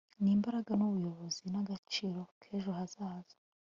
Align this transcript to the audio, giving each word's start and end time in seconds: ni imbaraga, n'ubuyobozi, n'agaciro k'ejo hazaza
ni 0.21 0.31
imbaraga, 0.37 0.71
n'ubuyobozi, 0.77 1.43
n'agaciro 1.51 2.19
k'ejo 2.39 2.71
hazaza 2.77 3.35